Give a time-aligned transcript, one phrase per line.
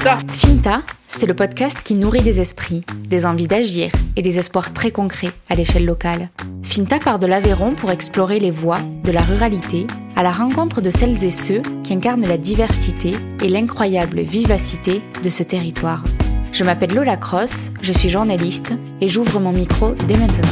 [0.00, 4.72] Finta Finta, c'est le podcast qui nourrit des esprits, des envies d'agir et des espoirs
[4.72, 6.30] très concrets à l'échelle locale.
[6.62, 9.86] Finta part de l'Aveyron pour explorer les voies de la ruralité
[10.16, 13.12] à la rencontre de celles et ceux qui incarnent la diversité
[13.42, 16.02] et l'incroyable vivacité de ce territoire.
[16.50, 18.72] Je m'appelle Lola Cross, je suis journaliste
[19.02, 20.48] et j'ouvre mon micro dès maintenant.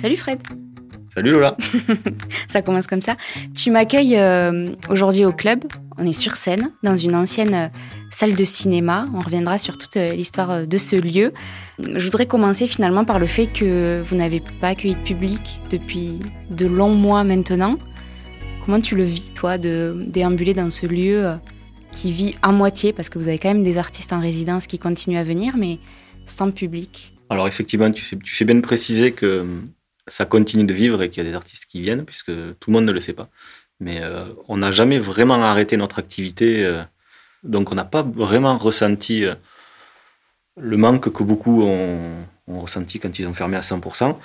[0.00, 0.38] Salut Fred
[1.14, 1.54] Salut Lola
[2.48, 3.16] Ça commence comme ça.
[3.54, 5.64] Tu m'accueilles euh, aujourd'hui au club.
[5.98, 7.68] On est sur scène, dans une ancienne euh,
[8.10, 9.04] salle de cinéma.
[9.14, 11.32] On reviendra sur toute euh, l'histoire de ce lieu.
[11.78, 16.20] Je voudrais commencer finalement par le fait que vous n'avez pas accueilli de public depuis
[16.50, 17.76] de longs mois maintenant.
[18.64, 21.38] Comment tu le vis, toi, de déambuler dans ce lieu
[21.90, 24.78] qui vit à moitié, parce que vous avez quand même des artistes en résidence qui
[24.78, 25.78] continuent à venir, mais
[26.26, 29.46] sans public Alors effectivement, tu sais, tu sais bien préciser que
[30.08, 32.72] ça continue de vivre et qu'il y a des artistes qui viennent, puisque tout le
[32.72, 33.28] monde ne le sait pas.
[33.80, 36.82] Mais euh, on n'a jamais vraiment arrêté notre activité, euh,
[37.44, 39.34] donc on n'a pas vraiment ressenti euh,
[40.56, 44.16] le manque que beaucoup ont, ressenti quand ils ont fermé à 100%.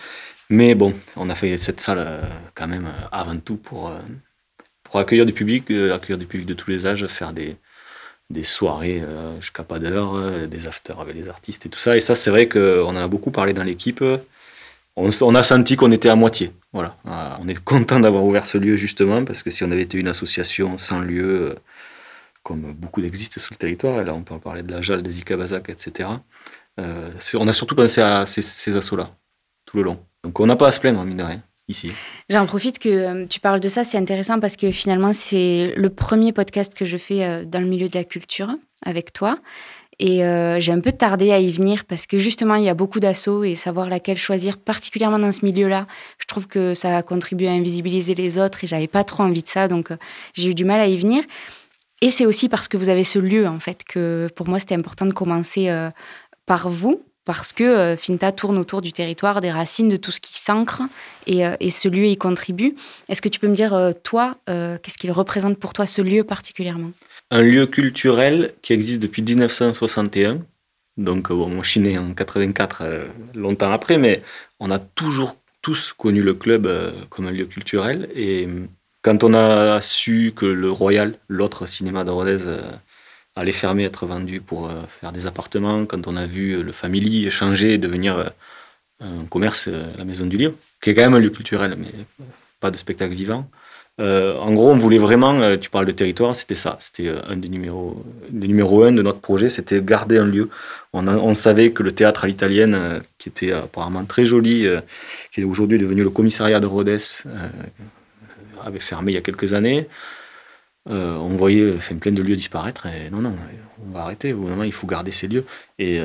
[0.50, 2.24] Mais bon, on a fait cette salle
[2.56, 3.92] quand même avant tout pour,
[4.84, 7.56] pour accueillir du public, accueillir du public de tous les âges, faire des,
[8.30, 9.04] des soirées
[9.40, 11.96] jusqu'à pas d'heure, des afters avec les artistes et tout ça.
[11.96, 14.04] Et ça, c'est vrai qu'on en a beaucoup parlé dans l'équipe
[14.96, 16.52] on, a senti qu'on était à moitié.
[16.72, 16.96] Voilà.
[17.06, 19.98] Ah, on est content d'avoir ouvert ce lieu justement parce que si on avait été
[19.98, 21.56] une association sans lieu, euh,
[22.44, 25.02] comme beaucoup d'existent sur le territoire, et là on peut en parler de la JAL,
[25.02, 26.10] des Ikabazak, etc.
[26.80, 29.12] Euh, on a surtout pensé à ces, assauts-là
[29.66, 30.00] tout le long.
[30.24, 31.44] Donc on n'a pas à se plaindre, mine de rien.
[31.70, 31.94] Ici.
[32.30, 35.90] J'en profite que euh, tu parles de ça, c'est intéressant parce que finalement c'est le
[35.90, 38.50] premier podcast que je fais dans le milieu de la culture
[38.86, 39.38] avec toi.
[40.06, 42.74] Et euh, j'ai un peu tardé à y venir parce que justement, il y a
[42.74, 45.88] beaucoup d'assauts et savoir laquelle choisir, particulièrement dans ce milieu-là,
[46.20, 49.44] je trouve que ça a contribué à invisibiliser les autres et j'avais pas trop envie
[49.44, 49.98] de ça, donc euh,
[50.34, 51.24] j'ai eu du mal à y venir.
[52.02, 54.76] Et c'est aussi parce que vous avez ce lieu, en fait, que pour moi, c'était
[54.76, 55.90] important de commencer euh,
[56.46, 60.38] par vous, parce que Finta tourne autour du territoire, des racines, de tout ce qui
[60.38, 60.82] s'ancre,
[61.28, 62.76] et, et, ce lieu y contribue.
[63.10, 66.92] Est-ce que tu peux me dire, toi, qu'est-ce qu'il représente pour toi, ce lieu particulièrement?
[67.32, 70.42] Un lieu culturel qui existe depuis 1961.
[70.98, 74.22] Donc, bon, moi, je suis né en 84, euh, longtemps après, mais
[74.60, 78.10] on a toujours tous connu le club euh, comme un lieu culturel.
[78.16, 78.48] Et
[79.02, 82.46] quand on a su que le Royal, l'autre cinéma de Rodez,
[83.38, 87.30] euh, allait fermer, être vendu pour faire des appartements, quand on a vu le Family
[87.32, 88.32] changer et devenir
[89.00, 91.92] un commerce, la Maison du Livre, qui est quand même un lieu culturel, mais
[92.60, 93.50] pas de spectacle vivant,
[94.00, 97.22] euh, en gros, on voulait vraiment, euh, tu parles de territoire, c'était ça, c'était euh,
[97.28, 100.50] un des numéros, des numéros un de notre projet, c'était garder un lieu.
[100.94, 104.68] On, savait que le théâtre à l'italienne, qui était apparemment très joli,
[105.32, 107.00] qui est aujourd'hui devenu le commissariat de Rhodes,
[108.64, 109.88] avait fermé il y a quelques années.
[110.88, 113.36] On voyait plein de lieux disparaître et non, non,
[113.86, 114.36] on va arrêter,
[114.66, 115.46] il faut garder ces lieux.
[115.80, 116.00] Et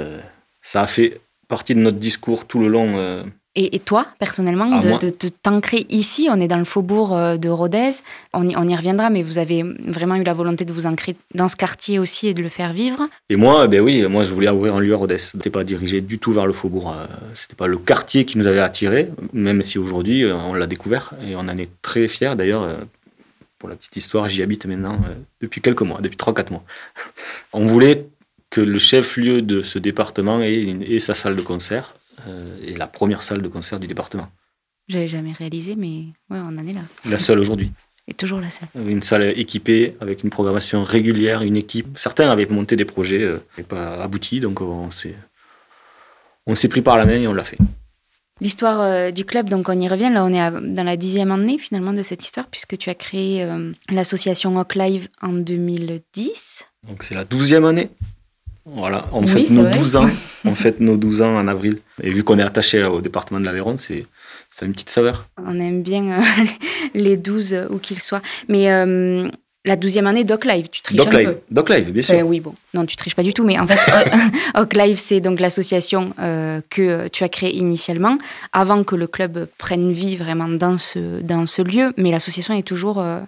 [0.62, 3.24] ça a fait partie de notre discours tout le long
[3.60, 5.10] et, toi, personnellement, ah, de,
[5.42, 7.90] t'ancrer ici, on est dans le faubourg euh, de Rodez,
[8.32, 11.16] on y, on y, reviendra, mais vous avez vraiment eu la volonté de vous ancrer
[11.34, 14.32] dans ce quartier aussi et de le faire vivre Et moi, ben oui, moi je
[14.32, 15.16] voulais ouvrir un lieu à Rodez.
[15.34, 16.94] n'était pas dirigé du tout vers le faubourg.
[16.96, 20.68] Euh, c'était pas le quartier qui nous avait attiré, même si aujourd'hui euh, on l'a
[20.68, 22.36] découvert et on en est très fiers.
[22.36, 22.68] D'ailleurs,
[23.58, 25.00] pour la petite histoire, j'y habite maintenant
[25.40, 26.64] depuis quelques mois, depuis 3-4 mois.
[27.52, 28.06] on voulait
[28.50, 31.94] que le chef-lieu de ce département ait sa salle de concert
[32.26, 34.28] euh, et la première salle de concert du département.
[34.88, 36.82] J'avais jamais réalisé, mais ouais, on en est là.
[37.04, 37.70] La seule aujourd'hui.
[38.10, 38.68] Et toujours la seule.
[38.74, 41.98] Une salle équipée avec une programmation régulière, une équipe.
[41.98, 43.38] Certains avaient monté des projets euh,
[43.68, 45.14] pas aboutis, donc on s'est,
[46.46, 47.58] on s'est pris par la main et on l'a fait.
[48.40, 50.10] L'histoire euh, du club, donc on y revient.
[50.12, 53.46] Là, on est dans la dixième année finalement de cette histoire, puisque tu as créé
[53.90, 56.64] l'association Rock Live en 2010.
[56.88, 57.90] Donc c'est la douzième année.
[58.70, 60.06] Voilà, on fait nos 12 ans.
[60.44, 61.78] on fête nos 12 ans en avril.
[62.02, 64.06] Et vu qu'on est attaché au département de l'Aveyron, c'est
[64.50, 65.26] ça une petite saveur.
[65.42, 66.22] On aime bien euh,
[66.94, 68.22] les 12 euh, où qu'ils soient.
[68.48, 69.28] Mais euh,
[69.68, 71.28] la 12e année, Doc Live, tu triches Doc un Live.
[71.28, 71.38] peu.
[71.50, 72.26] Doc Live, bien sûr.
[72.26, 72.54] oui, bon.
[72.74, 73.44] Non, tu triches pas du tout.
[73.44, 73.78] Mais en fait,
[74.54, 76.12] Doc Live, c'est donc l'association
[76.70, 78.18] que tu as créée initialement,
[78.52, 81.92] avant que le club prenne vie vraiment dans ce, dans ce lieu.
[81.96, 83.26] Mais l'association est toujours à,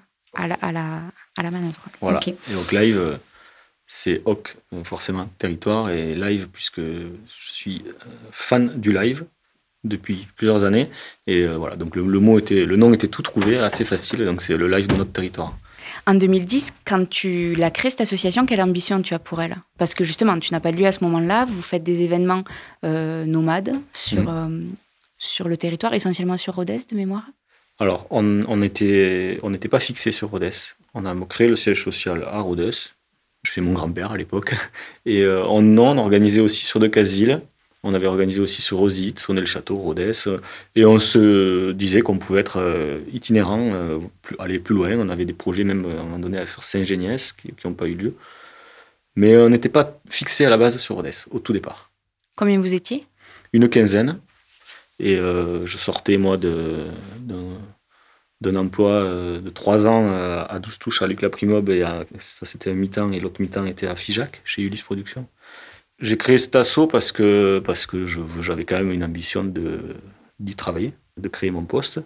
[0.48, 1.00] la, à, la,
[1.36, 1.82] à la manœuvre.
[2.00, 2.20] Voilà.
[2.26, 3.18] Et Doc Live
[3.92, 7.92] c'est Hoc, forcément, territoire, et live, puisque je suis euh,
[8.30, 9.24] fan du live
[9.82, 10.88] depuis plusieurs années.
[11.26, 14.42] Et euh, voilà, donc le, mot était, le nom était tout trouvé, assez facile, donc
[14.42, 15.58] c'est le live de notre territoire.
[16.06, 19.56] En 2010, quand tu l'as créée, cette association, quelle ambition tu as pour elle?
[19.78, 22.44] Parce que justement, tu n'as pas de lieu à ce moment-là, vous faites des événements
[22.84, 24.68] euh, nomades sur, mmh.
[25.18, 27.26] sur le territoire, essentiellement sur Rodez, de mémoire?
[27.78, 28.22] Alors, on
[28.56, 30.50] n'était on on pas fixé sur Rodez.
[30.92, 32.70] On a créé le siège social à Rodez,
[33.42, 34.54] chez mon grand-père à l'époque.
[35.06, 37.40] Et en non, on organisait aussi sur de Caseville.
[37.82, 40.12] On avait organisé aussi sur Rosite, Sonnet-le-Château, Rodez.
[40.74, 42.62] Et on se disait qu'on pouvait être
[43.10, 43.72] itinérant,
[44.38, 44.98] aller plus loin.
[44.98, 47.94] On avait des projets même à un moment donné sur Saint-Géniès qui n'ont pas eu
[47.94, 48.14] lieu.
[49.16, 51.90] Mais on n'était pas fixé à la base sur Rodez, au tout départ.
[52.36, 53.06] Combien vous étiez?
[53.54, 54.20] Une quinzaine.
[54.98, 56.84] Et je sortais, moi, de,
[58.40, 61.84] d'un emploi euh, de trois ans euh, à 12 touches à Luc Laprimob, et
[62.18, 65.26] ça c'était un mi-temps, et l'autre mi-temps était à Figeac, chez Ulysse Productions.
[66.00, 69.44] J'ai créé cet assaut parce que, parce que j'avais quand même une ambition
[70.38, 72.00] d'y travailler, de créer mon poste.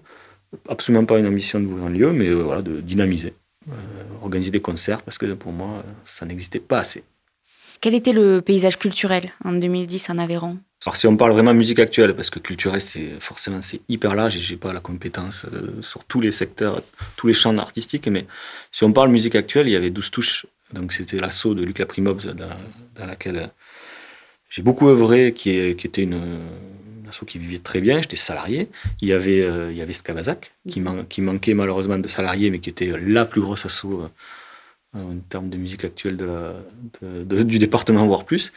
[0.69, 3.35] Absolument pas une ambition de vous un lieu, mais euh, voilà, de dynamiser,
[4.23, 7.03] organiser des concerts, parce que pour moi, ça n'existait pas assez.
[7.81, 10.59] Quel était le paysage culturel en 2010 en Aveyron?
[10.87, 14.37] Alors si on parle vraiment musique actuelle, parce que culturel c'est forcément c'est hyper large
[14.37, 16.83] et j'ai pas la compétence euh, sur tous les secteurs,
[17.17, 18.27] tous les champs artistiques, mais
[18.71, 21.79] si on parle musique actuelle, il y avait 12 touches, donc c'était l'assaut de Luc
[21.79, 22.57] Laprimob dans,
[22.95, 23.51] dans laquelle
[24.55, 26.21] j'ai beaucoup œuvré, qui, qui était une,
[27.09, 28.69] assaut qui vivait très bien, j'étais salarié.
[29.01, 32.61] Il y avait, euh, il y avait Scavazac, qui, qui, manquait malheureusement de salariés, mais
[32.61, 38.07] qui était la plus grosse assaut euh, en termes de musique actuelle de du département,
[38.07, 38.53] voire plus.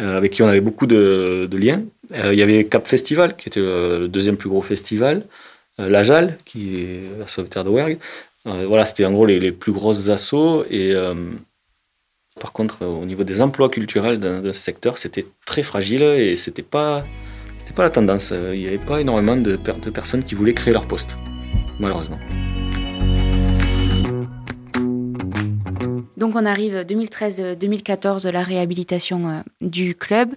[0.00, 1.82] Euh, avec qui on avait beaucoup de, liens.
[2.12, 5.24] Euh, il y avait Cap Festival, qui était le deuxième plus gros festival.
[5.78, 7.98] La JAL, qui est la sauveterre de Werg.
[8.44, 10.66] voilà, c'était en gros les, plus grosses assauts.
[10.70, 10.92] Et
[12.38, 16.62] par contre, au niveau des emplois culturels dans, ce secteur, c'était très fragile et c'était
[16.62, 17.04] pas,
[17.58, 18.32] c'était pas la tendance.
[18.32, 21.16] Il n'y avait pas énormément de, de personnes qui voulaient créer leur poste,
[21.78, 22.18] malheureusement.
[26.18, 30.30] Donc on arrive 2013-2014, la réhabilitation euh, du club.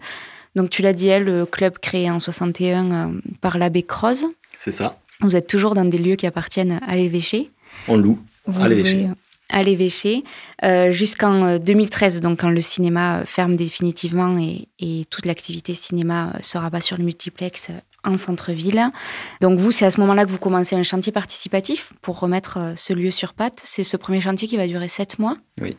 [0.56, 4.28] Donc tu l'as dit, le club créé en 61 euh, par l'abbé Croze.
[4.60, 4.96] C'est ça.
[5.22, 7.50] Vous êtes toujours dans des lieux qui appartiennent à l'évêché.
[7.88, 8.20] On loue
[8.60, 9.08] à l'évêché.
[9.52, 10.24] À l'évêché,
[10.64, 16.58] euh, jusqu'en 2013, donc quand le cinéma ferme définitivement et, et toute l'activité cinéma se
[16.58, 17.70] rabat sur le multiplex
[18.04, 18.92] en centre-ville.
[19.42, 22.74] Donc vous, c'est à ce moment-là que vous commencez un chantier participatif pour remettre euh,
[22.76, 23.62] ce lieu sur pattes.
[23.64, 25.38] C'est ce premier chantier qui va durer sept mois.
[25.62, 25.78] Oui.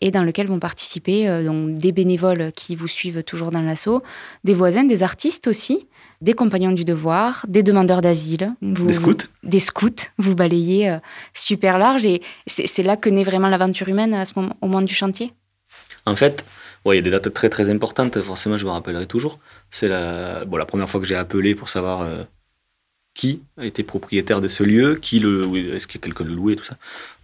[0.00, 4.02] Et dans lequel vont participer euh, donc, des bénévoles qui vous suivent toujours dans l'assaut,
[4.44, 5.88] des voisins, des artistes aussi,
[6.20, 8.54] des compagnons du devoir, des demandeurs d'asile.
[8.60, 9.28] Des scouts.
[9.42, 10.10] des scouts.
[10.18, 10.98] Vous balayez euh,
[11.34, 12.04] super large.
[12.06, 15.32] Et c'est là que naît vraiment l'aventure humaine à ce moment, au moment du chantier?
[16.06, 16.44] En fait,
[16.86, 19.38] il y a des dates très très importantes, forcément je me rappellerai toujours.
[19.70, 22.22] C'est la, bon, la première fois que j'ai appelé pour savoir euh,
[23.14, 26.76] qui était propriétaire de ce lieu, qui le, est-ce que quelqu'un le louait, tout ça.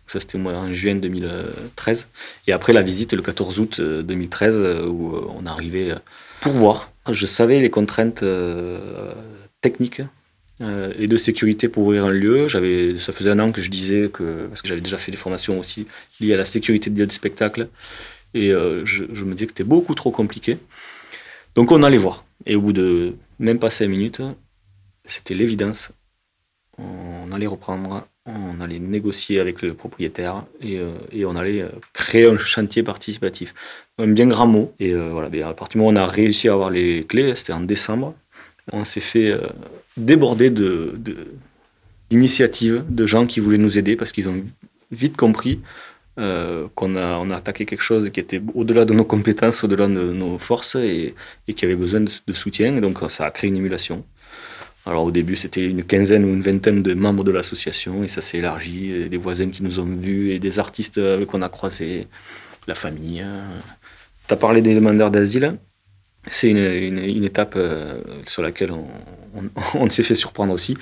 [0.06, 2.08] Ça, c'était en juin 2013.
[2.46, 5.94] Et après la visite le 14 août 2013, euh, euh, où on arrivait
[6.44, 6.92] pour voir.
[7.10, 8.22] Je savais les contraintes
[9.62, 10.02] techniques
[10.60, 12.48] et de sécurité pour ouvrir un lieu.
[12.48, 15.16] J'avais, ça faisait un an que je disais que, parce que j'avais déjà fait des
[15.16, 15.86] formations aussi
[16.20, 17.68] liées à la sécurité de lieux de spectacle.
[18.34, 20.58] Et je, je, me disais que c'était beaucoup trop compliqué.
[21.54, 22.24] Donc on allait voir.
[22.44, 24.20] Et au bout de même pas cinq minutes,
[25.06, 25.92] c'était l'évidence.
[26.78, 30.92] On allait reprendre, on allait négocier avec le propriétaire et, euh,
[31.26, 33.54] on allait euh, créer un chantier participatif.
[33.98, 34.72] Un bien grand mot.
[34.80, 37.04] Et euh, voilà, ben, à partir du moment où on a réussi à avoir les
[37.04, 38.14] clés, c'était en décembre,
[38.72, 39.34] on s'est fait
[39.98, 40.94] déborder de,
[42.08, 44.42] d'initiatives de gens qui voulaient nous aider parce qu'ils ont
[44.90, 45.60] vite compris
[46.16, 50.76] qu'on a, attaqué quelque chose qui était au-delà de nos compétences, au-delà de nos forces
[50.76, 51.14] et,
[51.54, 52.74] qui avait besoin de, soutien.
[52.74, 54.02] Et donc ça a créé une émulation.
[54.86, 58.20] Alors au début, c'était une quinzaine ou une vingtaine de membres de l'association et ça
[58.20, 59.08] s'est élargi.
[59.08, 62.06] des voisins qui nous ont vus et des artistes qu'on a croisés,
[62.66, 63.24] la famille.
[64.26, 65.56] Tu as parlé des demandeurs d'asile.
[66.26, 68.72] C'est une, étape euh, sur laquelle
[69.74, 70.76] on, s'est fait surprendre aussi.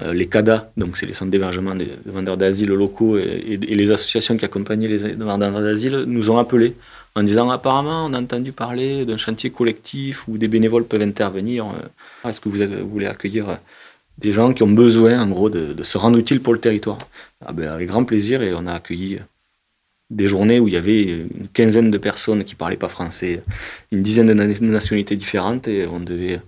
[0.00, 4.36] Euh, les CADA, donc c'est les centres d'hébergement des demandeurs d'asile locaux et, les associations
[4.36, 6.76] qui accompagnaient les demandeurs d'asile, nous ont appelés
[7.16, 11.66] en disant apparemment on a entendu parler d'un chantier collectif où des bénévoles peuvent intervenir.
[11.66, 13.58] Euh, est-ce que vous, voulez accueillir
[14.18, 16.98] des gens qui ont besoin en gros de, se rendre utile pour le territoire
[17.44, 19.18] ah ben, Avec grand plaisir et on a accueilli
[20.10, 23.42] des journées où il y avait une quinzaine de personnes qui ne parlaient pas français,
[23.90, 26.40] une dizaine de nationalités différentes et on devait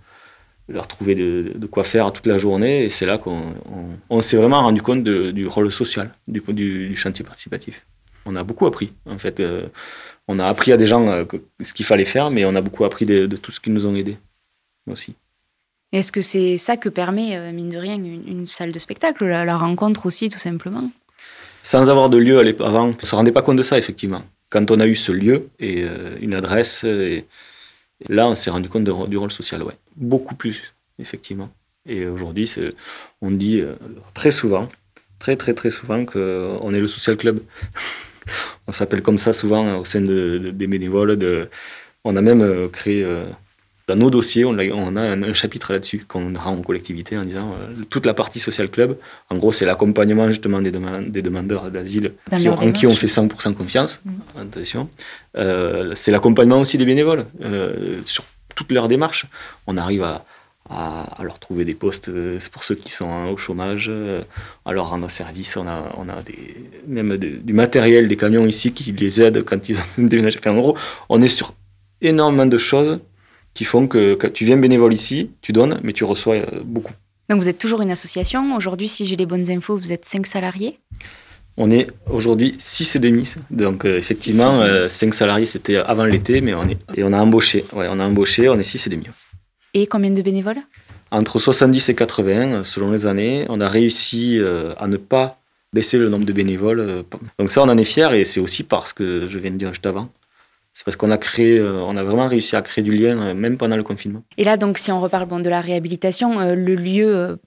[0.68, 2.84] leur trouver de, quoi faire toute la journée.
[2.84, 7.84] Et c'est là qu'on s'est vraiment rendu compte du rôle social du, chantier participatif.
[8.26, 9.40] On a beaucoup appris, en fait.
[9.40, 9.62] Euh,
[10.28, 11.24] on a appris à des gens euh,
[11.62, 13.94] ce qu'il fallait faire, mais on a beaucoup appris de, tout ce qui nous ont
[13.94, 14.18] aidés
[14.90, 15.14] aussi.
[15.92, 19.56] Est-ce que c'est ça que permet, euh, mine de rien, une, salle de spectacle, la,
[19.56, 20.90] rencontre aussi, tout simplement?
[21.62, 24.22] Sans avoir de lieu avant, on ne se rendait pas compte de ça, effectivement.
[24.50, 25.84] Quand on a eu ce lieu et
[26.20, 27.26] une adresse, et,
[28.08, 31.50] là, on s'est rendu compte du rôle social, ouais beaucoup plus, effectivement.
[31.88, 32.52] Et aujourd'hui,
[33.20, 33.62] on dit
[34.14, 34.68] très souvent,
[35.18, 37.40] très très très souvent qu'on est le social club.
[38.66, 41.16] on s'appelle comme ça souvent au sein de, des bénévoles.
[41.16, 41.48] De,
[42.04, 43.04] on a même créé
[43.86, 47.22] dans nos dossiers, on a, on a un, chapitre là-dessus qu'on rend aux collectivités en
[47.22, 48.96] disant euh, toute la partie social club,
[49.30, 54.00] en gros, c'est l'accompagnement justement des, des demandeurs d'asile en qui on fait 100% confiance.
[54.04, 54.40] Mm.
[54.40, 54.88] Attention.
[55.36, 58.24] Euh, c'est l'accompagnement aussi des bénévoles euh, sur
[58.56, 59.26] toute leur démarche.
[59.68, 60.24] On arrive à,
[60.70, 63.90] à, leur trouver des postes, c'est pour ceux qui sont au chômage,
[64.64, 65.56] à leur rendre service.
[65.56, 66.56] On a, on a des,
[66.86, 70.38] même du matériel, des camions ici qui les aident quand ils ont déménagé.
[70.38, 70.76] Enfin, en gros,
[71.08, 71.54] on est sur
[72.00, 73.00] énormément de choses
[73.56, 76.92] qui font que, tu viens bénévole ici, tu donnes, mais tu reçois euh, beaucoup.
[77.30, 78.54] Donc vous êtes toujours une association.
[78.54, 80.78] Aujourd'hui, si j'ai les bonnes infos, vous êtes 5 salariés
[81.56, 83.34] On est aujourd'hui 6 et demi.
[83.50, 87.18] Donc euh, effectivement, 5 euh, salariés, c'était avant l'été, mais on, est, et on a
[87.18, 87.64] embauché.
[87.72, 89.06] Ouais, on a embauché, on est 6 et demi.
[89.78, 90.58] Et combien de bénévoles?
[91.12, 93.46] Entre 70 et 80, selon les années.
[93.48, 94.40] On a réussi
[94.78, 95.38] à ne pas
[95.72, 97.04] baisser le nombre de bénévoles.
[97.38, 99.68] Donc ça, on en est fiers et c'est aussi parce que je viens de dire
[99.68, 100.08] juste avant
[100.76, 103.34] c'est parce qu'on a créé, euh, on a vraiment réussi à créer du lien, euh,
[103.34, 104.22] même pendant le confinement.
[104.36, 107.38] Et là, donc, si on reparle bon, de la réhabilitation, euh, le lieu,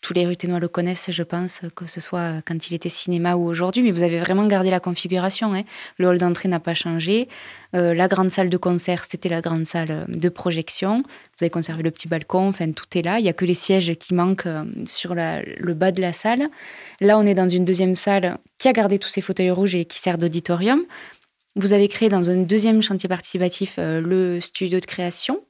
[0.00, 3.46] tous les Ruténois le connaissent, je pense, que ce soit quand il était cinéma ou
[3.46, 5.54] aujourd'hui, mais vous avez vraiment gardé la configuration.
[5.54, 5.62] Hein.
[5.98, 7.28] Le hall d'entrée n'a pas changé.
[7.72, 11.02] la grande salle de concert, c'était la grande salle de projection.
[11.02, 13.18] Vous avez conservé le petit balcon, enfin, tout est là.
[13.18, 14.48] Il n'y a que les sièges qui manquent
[14.86, 16.48] sur le bas de la salle.
[17.00, 19.84] Là, on est dans une deuxième salle qui a gardé tous ses fauteuils rouges et
[19.84, 20.84] qui sert d'auditorium.
[21.56, 25.40] Vous avez créé dans un deuxième chantier participatif euh, le studio de création.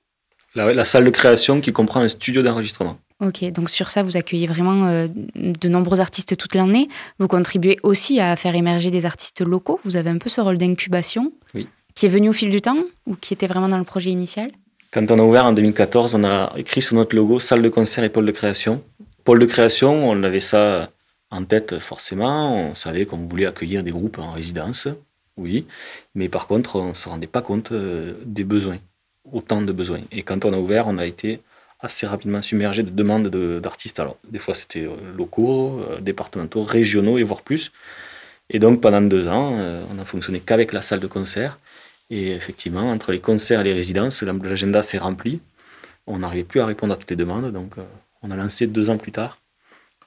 [0.55, 2.99] La, salle de création qui comprend un studio d'enregistrement.
[3.21, 6.89] Ok, donc sur ça, vous accueillez vraiment euh, de nombreux artistes toute l'année.
[7.19, 9.81] Vous contribuez aussi à faire émerger des artistes locaux.
[9.85, 11.69] Vous avez un peu ce rôle d'incubation oui.
[11.95, 14.51] qui est venu au fil du temps ou qui était vraiment dans le projet initial?
[14.91, 18.03] Quand on a ouvert en 2014, on a écrit sur notre logo salle de concert
[18.05, 18.83] et pôle de création.
[19.25, 20.91] Pôle de création, on avait ça
[21.31, 22.71] en tête forcément.
[22.71, 24.89] On savait qu'on voulait accueillir des groupes en résidence
[25.41, 25.67] oui,
[26.15, 28.79] mais par contre, on ne se rendait pas compte euh, des besoins,
[29.33, 30.01] autant de besoins.
[30.13, 31.41] Et quand on a ouvert, on a été
[31.83, 33.29] assez rapidement submergé de demandes
[33.61, 34.01] d'artistes.
[34.01, 37.73] Alors, des fois, c'était euh, locaux, euh, départementaux, régionaux et voire plus.
[38.51, 39.57] Et donc, pendant deux ans,
[39.91, 41.57] on n'a fonctionné qu'avec la salle de concert.
[42.11, 45.41] Et effectivement, entre les concerts et les résidences, l'agenda s'est rempli.
[46.09, 47.53] On n'arrivait plus à répondre à toutes les demandes.
[47.53, 47.75] Donc,
[48.23, 49.39] on a lancé deux ans plus tard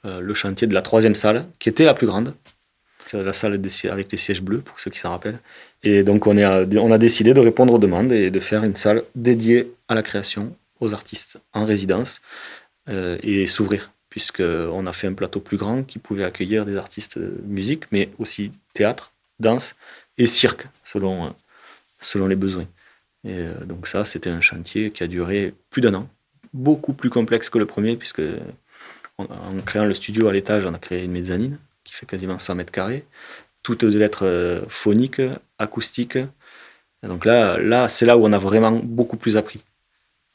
[0.04, 2.34] le chantier de la troisième salle, qui était la plus grande,
[3.14, 5.40] la salle avec les sièges bleus, pour ceux qui s'en rappellent.
[5.84, 8.76] Et donc, on, est, on a décidé de répondre aux demandes et de faire une
[8.76, 12.22] salle dédiée à la création, aux artistes en résidence
[12.90, 17.18] euh, et s'ouvrir, puisqu'on a fait un plateau plus grand qui pouvait accueillir des artistes
[17.18, 19.76] de musique, mais aussi théâtre, danse
[20.18, 21.30] et cirque, selon, euh,
[22.02, 22.68] selon les besoins.
[23.24, 26.10] Et euh, donc, ça, c'était un chantier qui a duré plus d'un an,
[26.54, 28.22] beaucoup plus complexe que le premier, puisque
[29.18, 29.28] en
[29.66, 32.72] créant le studio à l'étage, on a créé une mezzanine qui fait quasiment 100 mètres
[32.72, 33.06] carrés.
[33.62, 35.22] Tout devait être euh, phonique,
[35.58, 36.18] acoustique.
[37.04, 39.64] donc là, là c'est là où on a vraiment beaucoup plus appris.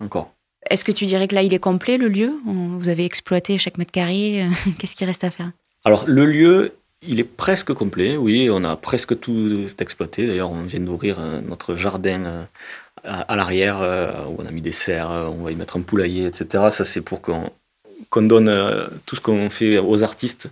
[0.00, 0.32] Encore.
[0.70, 2.32] Est-ce que tu dirais que là, il est complet, le lieu?
[2.44, 4.46] Vous avez exploité chaque mètre carré.
[4.78, 5.50] Qu'est-ce qui reste à faire?
[5.84, 6.72] Alors, le lieu,
[7.06, 8.48] il est presque complet, oui.
[8.50, 10.26] On a presque tout exploité.
[10.26, 12.44] D'ailleurs, on vient d'ouvrir euh, notre jardin euh,
[13.04, 13.78] à l'arrière,
[14.28, 16.64] où on a mis des serres, on va y mettre un poulailler, etc.
[16.70, 18.52] Ça, c'est pour qu'on donne
[19.06, 20.48] tout ce qu'on fait aux artistes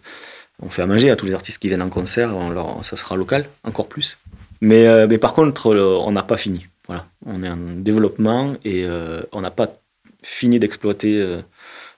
[0.62, 2.34] on fait à manger à tous les artistes qui viennent en concert,
[2.82, 4.18] ça sera local, encore plus.
[4.60, 6.66] Mais, euh, mais par contre, on n'a pas fini.
[6.86, 7.08] Voilà.
[7.24, 9.80] On est en développement et euh, on n'a pas
[10.22, 11.40] fini d'exploiter euh,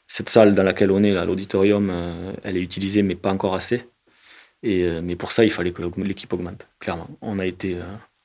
[0.06, 1.92] cette salle dans laquelle on est, l'auditorium.
[2.42, 3.88] elle est utilisée, mais pas encore assez.
[4.62, 7.08] Et, mais pour ça, il fallait que l'équipe augmente, clairement.
[7.20, 7.76] On a été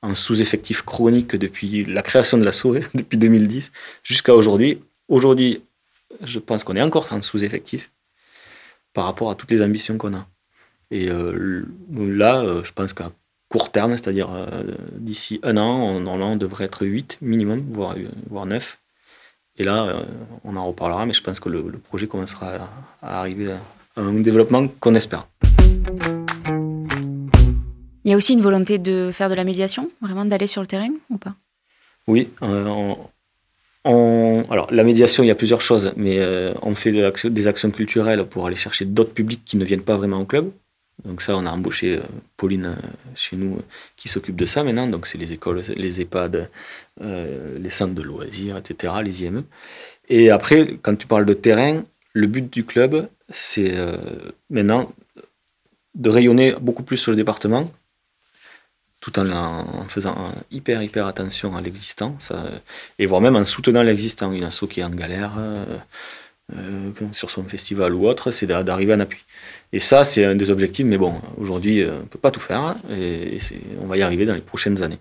[0.02, 3.70] en sous-effectif chronique depuis la création de la SOE, depuis 2010,
[4.02, 4.80] jusqu'à aujourd'hui.
[5.08, 5.62] Aujourd'hui,
[6.22, 7.90] je pense qu'on est encore en sous-effectif
[8.92, 10.26] par rapport à toutes les ambitions qu'on a.
[10.90, 13.10] Et euh, là, euh, je pense qu'à
[13.54, 14.64] court terme, c'est-à-dire euh,
[14.96, 17.94] d'ici un an, on, on, devrait être 8 minimum, voire,
[18.28, 18.80] voire 9.
[19.58, 20.04] Et là,
[20.42, 22.68] on en reparlera, mais je pense que le, projet commencera
[23.00, 23.60] à, arriver à
[24.00, 25.28] un développement qu'on espère.
[28.04, 30.66] Il y a aussi une volonté de faire de la médiation, vraiment d'aller sur le
[30.66, 31.36] terrain ou pas?
[32.08, 33.12] Oui, alors,
[33.84, 36.90] la médiation, il y a plusieurs choses, mais euh, on fait
[37.30, 40.50] des actions culturelles pour aller chercher d'autres publics qui ne viennent pas vraiment au club.
[41.04, 42.02] Donc ça, on a embauché euh,
[42.36, 42.74] Pauline euh,
[43.14, 43.58] chez nous
[43.96, 44.86] qui s'occupe de ça maintenant.
[44.86, 46.48] Donc c'est les écoles, les EHPAD,
[47.00, 49.44] les centres de loisirs, etc., les IME.
[50.08, 51.82] Et après, quand tu parles de terrain,
[52.12, 53.74] le but du club, c'est
[54.50, 54.92] maintenant
[55.94, 57.70] de rayonner beaucoup plus sur le département,
[59.00, 62.16] tout en, faisant hyper hyper attention à l'existant
[62.98, 65.78] et voire même en soutenant l'existant une asso qui est en galère euh,
[67.12, 69.24] sur son festival ou autre, c'est d'arriver en appui.
[69.72, 72.60] Et ça, c'est un des objectifs, mais bon, aujourd'hui, on ne peut pas tout faire,
[72.60, 73.38] hein, et,
[73.80, 74.98] on va y arriver dans les prochaines années.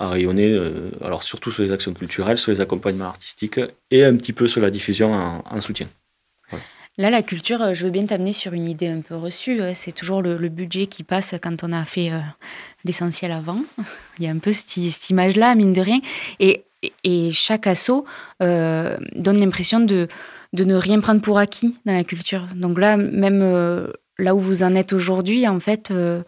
[0.00, 0.58] À rayonner,
[1.02, 4.60] alors surtout sur les actions culturelles, sur les accompagnements artistiques, et un petit peu sur
[4.60, 5.88] la diffusion en, soutien.
[6.98, 9.60] Là, la culture, je veux bien t'amener sur une idée un peu reçue.
[9.74, 12.10] C'est toujours le, budget qui passe quand on a fait
[12.84, 13.60] l'essentiel avant.
[14.18, 16.00] Il y a un peu cette, image-là, mine de rien.
[16.40, 18.04] Et chaque assaut
[18.40, 20.08] donne l'impression de,
[20.52, 22.46] de ne rien prendre pour acquis dans la culture.
[22.54, 23.88] Donc là, même euh,
[24.18, 26.22] là où vous en êtes aujourd'hui, en fait, euh,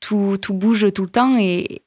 [0.00, 1.36] tout, tout, bouge tout le temps.
[1.38, 1.82] Et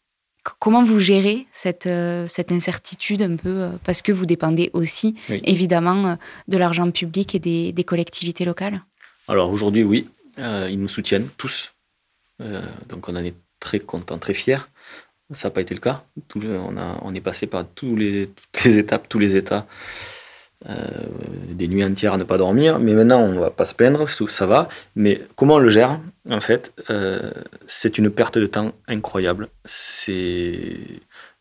[0.60, 6.18] comment vous gérez cette, euh, cette incertitude un peu Parce que vous dépendez aussi, évidemment,
[6.48, 8.84] de l'argent public et des, des, collectivités locales?
[9.28, 11.74] Alors aujourd'hui, oui, ils nous soutiennent tous.
[12.90, 14.60] donc on en est très contents, très fiers.
[15.34, 16.06] Ça n'a pas été le cas.
[16.36, 19.68] on, a, on est passé par tous les, toutes les étapes, tous les États.
[20.68, 20.74] Euh,
[21.52, 24.10] des nuits entières à ne pas dormir, mais maintenant on ne va pas se plaindre,
[24.10, 24.70] ça va.
[24.96, 26.00] Mais comment on le gère
[26.30, 27.32] En fait, euh,
[27.68, 29.50] c'est une perte de temps incroyable.
[29.66, 30.78] C'est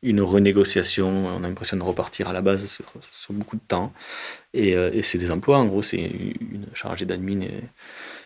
[0.03, 3.93] une renégociation, on a l'impression de repartir à la base sur, beaucoup de temps.
[4.55, 7.41] Euh, et, c'est des emplois, en gros, c'est une chargée d'admin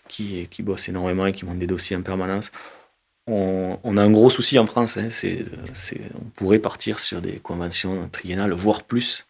[0.08, 2.50] qui, bosse énormément et qui monte des dossiers en permanence.
[3.28, 5.08] On, a un gros souci en France, hein,
[6.16, 9.24] on pourrait partir sur des conventions triennales, voire plus,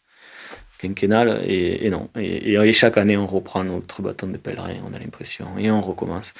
[0.80, 2.08] quinquennale, et, non.
[2.16, 6.32] Et, chaque année, on reprend notre bâton de pèlerin, on a l'impression, et on recommence.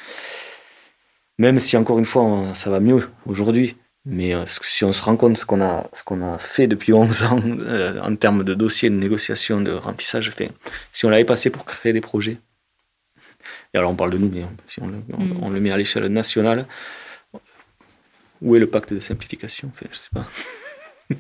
[1.39, 5.17] Même si, encore une fois, ça va mieux aujourd'hui, mais euh, si on se rend
[5.17, 8.55] compte ce qu'on a, ce qu'on a fait depuis 11 ans euh, en termes de
[8.55, 10.51] dossiers, de négociations, de remplissage, fait,
[10.93, 12.39] si on l'avait passé pour créer des projets,
[13.73, 15.55] et alors on parle de nous, mais si on le, on, mm.
[15.55, 16.67] le met à l'échelle nationale,
[18.43, 19.71] où est le pacte de simplification?
[19.81, 20.27] Je sais pas.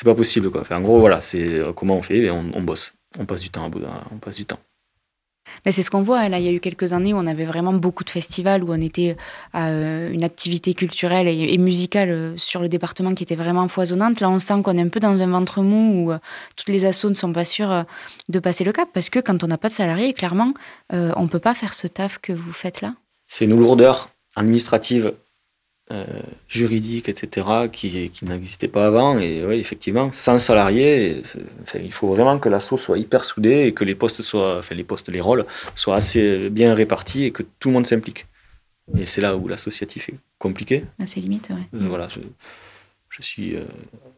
[0.00, 0.62] c'est pas possible quoi.
[0.70, 3.70] en gros voilà, c'est euh, comment on fait, on, bosse, on passe du temps,
[4.10, 4.58] on passe du temps.
[5.66, 6.26] Mais c'est ce qu'on voit.
[6.30, 8.72] Là, il y a eu quelques années où on avait vraiment beaucoup de festivals, où
[8.72, 9.18] on était
[9.52, 14.20] à euh, une activité culturelle et, musicale euh, sur le département qui était vraiment foisonnante.
[14.20, 16.16] Là, on sent qu'on est un peu dans un ventre mou où
[16.56, 17.84] toutes les assos ne sont pas sûres
[18.30, 20.54] de passer le cap parce que quand on n'a pas de salariés, clairement,
[20.90, 22.94] on ne peut pas faire ce taf que vous faites là.
[23.28, 25.12] C'est une lourdeur administrative
[25.92, 26.04] euh,
[26.46, 29.18] juridique, etc., qui, qui n'existait pas avant.
[29.18, 31.22] Et oui, effectivement, sans salariés,
[31.74, 34.84] il faut vraiment que l'assaut soit hyper soudé et que les postes soient, enfin les
[34.84, 38.26] postes, les rôles soient assez bien répartis et que tout le monde s'implique.
[38.96, 40.84] Et c'est là où l'associatif est compliqué.
[41.00, 41.62] À ses limites, oui.
[41.74, 42.20] Euh, voilà, je,
[43.08, 43.64] je suis euh,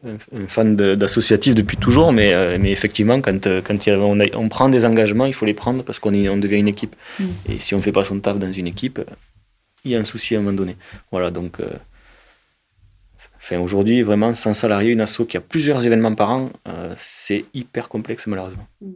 [0.05, 5.25] un, fan d'associatif depuis toujours, mais, mais effectivement, quand, quand on, on, prend des engagements,
[5.25, 6.95] il faut les prendre parce qu'on on devient une équipe.
[7.19, 7.25] Mm.
[7.49, 8.99] Et si on ne fait pas son taf dans une équipe,
[9.83, 10.77] il y a un souci à un moment donné.
[11.11, 11.59] Voilà, donc.
[11.59, 11.69] Euh,
[13.37, 17.45] enfin, aujourd'hui, vraiment, sans salarié, une asso qui a plusieurs événements par an, euh, c'est
[17.53, 18.67] hyper complexe, malheureusement.
[18.81, 18.91] Mm.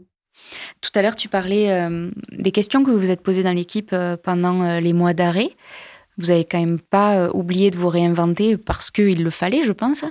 [0.79, 3.93] Tout à l'heure, tu parlais euh, des questions que vous vous êtes posées dans l'équipe
[4.23, 5.49] pendant les mois d'arrêt.
[6.17, 10.03] Vous n'avez quand même pas oublié de vous réinventer parce qu'il le fallait, je pense.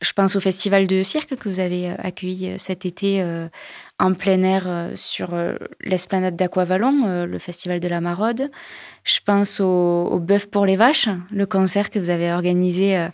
[0.00, 3.22] Je pense au festival de cirque que vous avez accueilli cet été
[4.00, 8.50] en plein air euh, sur euh, l'esplanade d'Aquavalon, euh, le festival de la Maraude.
[9.04, 13.08] Je pense au, Bœuf pour les vaches, le concert que vous avez organisé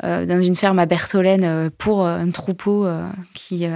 [0.00, 2.86] dans une ferme à Bertholène pour un troupeau
[3.34, 3.66] qui,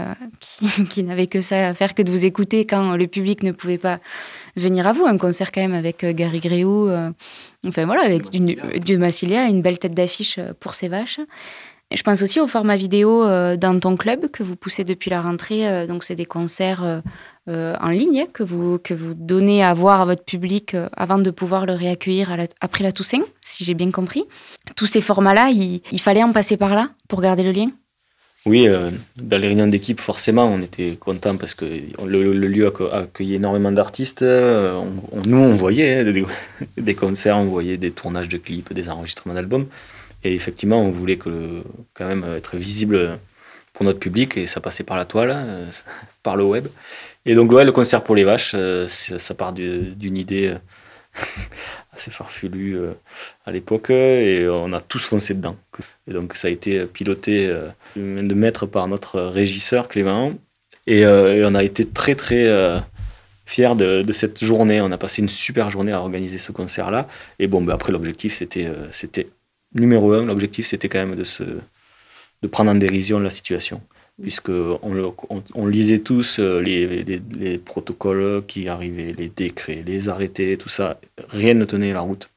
[0.89, 3.79] qui, n'avait que ça à faire que de vous écouter quand le public ne pouvait
[3.79, 3.99] pas
[4.55, 5.07] venir à vous.
[5.07, 6.89] Un concert quand même avec Gary Gréou,
[7.67, 11.21] enfin voilà, avec Dieu Massilia, une belle tête d'affiche pour ces vaches.
[11.95, 15.23] Je pense aussi au format vidéo euh, dans ton club que vous poussez depuis la
[15.23, 15.69] rentrée.
[15.69, 16.83] Euh, donc, c'est des concerts
[17.49, 21.31] euh, en ligne que vous, que vous donnez à voir à votre public avant de
[21.31, 24.25] pouvoir le réaccueillir après la Toussaint, si j'ai bien compris.
[24.75, 27.69] Tous ces formats-là, il, fallait en passer par là pour garder le lien?
[28.47, 28.69] Oui,
[29.17, 31.65] dans les réunions d'équipe, forcément, on était content parce que
[32.05, 34.23] le, lieu a accueilli énormément d'artistes.
[34.23, 36.27] nous, on voyait hein,
[36.79, 39.67] des, concerts, on voyait des tournages de clips, des enregistrements d'albums.
[40.25, 41.63] Et effectivement, on voulait que,
[41.95, 43.19] quand même être visible
[43.77, 45.71] pour notre public et ça passait par la toile, euh,
[46.23, 46.67] par le web.
[47.27, 50.59] Et donc, ouais, le concert pour les vaches, euh, ça part d'une idée euh,
[51.97, 52.79] assez farfelue
[53.45, 55.57] à l'époque et on a tous foncé dedans.
[56.09, 57.53] Et donc, ça a été piloté
[57.97, 60.33] de maître par notre régisseur Clément
[60.87, 62.47] et, on a été très, très
[63.45, 64.81] fiers de, de, cette journée.
[64.81, 67.09] On a passé une super journée à organiser ce concert-là.
[67.39, 69.29] Et bon, ben après, l'objectif, c'était c'était
[69.75, 71.43] numéro un, l'objectif, c'était quand même de, se,
[72.43, 73.81] de prendre en dérision la situation.
[74.21, 74.81] Puisqu'on
[75.55, 80.99] on, lisait tous euh, les, les, protocoles qui arrivaient, les décrets, les arrêtés, tout ça.
[81.29, 82.31] Rien ne tenait la route.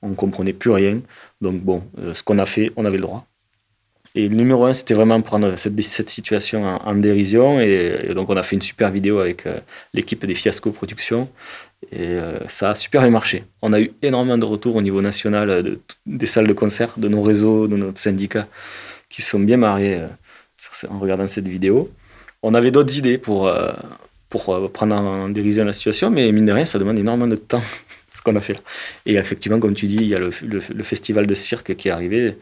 [0.00, 1.00] On ne comprenait plus rien.
[1.42, 3.26] Donc, bon, euh, ce qu'on a fait, on avait le droit.
[4.14, 7.60] Et le numéro un, c'était vraiment prendre cette, situation en, dérision.
[7.60, 9.60] Et, donc, on a fait une super vidéo avec euh,
[9.92, 11.28] l'équipe des Fiasco Productions.
[11.92, 12.16] Et
[12.48, 13.44] ça a super bien marché.
[13.62, 17.22] On a eu énormément de retours au niveau national des salles de concert, de nos
[17.22, 18.46] réseaux, de notre syndicat,
[19.08, 19.98] qui sont bien mariés
[20.88, 21.90] en regardant cette vidéo.
[22.42, 23.52] On avait d'autres idées pour,
[24.30, 27.62] pour prendre en dérision la situation, mais mine de rien, ça demande énormément de temps,
[28.14, 28.62] ce qu'on a fait
[29.04, 30.30] Et effectivement, comme tu dis, il y a le,
[30.82, 32.36] festival de cirque qui est arrivé.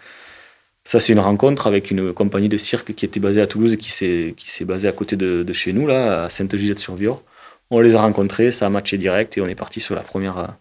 [0.85, 3.77] Ça, c'est une rencontre avec une compagnie de cirque qui était basée à Toulouse et
[3.79, 7.23] qui s'est basée à côté de, chez nous, là, à Sainte-Juliette-sur-Vior.
[7.71, 10.57] On les a rencontrés, ça a matché direct et on est parti sur la première,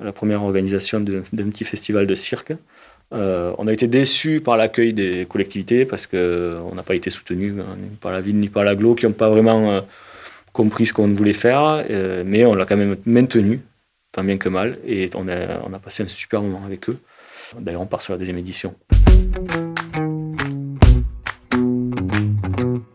[0.00, 2.52] la première organisation d'un petit festival de cirque.
[3.12, 7.54] Euh, on a été déçus par l'accueil des collectivités parce qu'on n'a pas été soutenus
[7.60, 9.80] hein, ni par la ville ni par l'aglo qui n'ont pas vraiment euh,
[10.52, 13.60] compris ce qu'on voulait faire, euh, mais on l'a quand même maintenu,
[14.12, 16.98] tant bien que mal, et on a, on a passé un super moment avec eux.
[17.58, 18.74] D'ailleurs, on part sur la deuxième édition.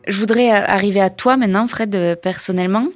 [0.07, 2.87] Je voudrais arriver à toi maintenant, Fred, euh, personnellement.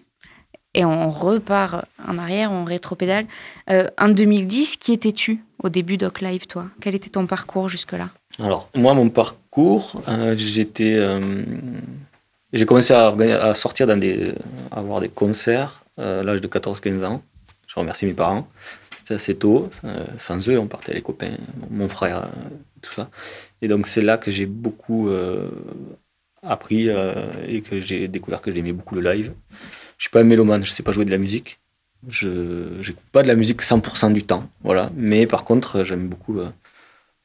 [0.74, 3.26] Et on repart en arrière, on rétropédale.
[3.70, 6.66] Euh, en 2010, qui étais-tu au début d'Oc Live, toi?
[6.82, 8.10] Quel était ton parcours jusque-là?
[8.40, 10.98] Alors, moi, mon parcours, euh, j'étais.
[12.52, 14.00] j'ai commencé à, sortir dans
[14.72, 17.22] à avoir des concerts à l'âge de 14-15 ans.
[17.68, 18.48] Je remercie mes parents.
[18.98, 19.70] C'était assez tôt.
[20.18, 21.38] sans eux, on partait les copains,
[21.70, 22.30] mon frère,
[22.82, 23.10] tout ça.
[23.62, 25.10] Et donc, c'est là que j'ai beaucoup
[26.44, 27.14] appris euh,
[27.48, 29.34] et que j'ai découvert que j'aimais beaucoup le live.
[30.04, 31.60] Je suis pas un mélomane, je sais pas jouer de la musique.
[32.10, 34.92] Je n'écoute pas de la musique 100% du temps, voilà.
[34.98, 36.50] Mais par contre, j'aime beaucoup euh,